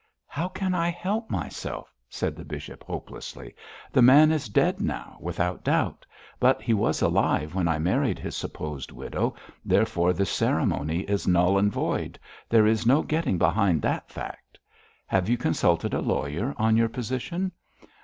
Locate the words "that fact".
13.83-14.57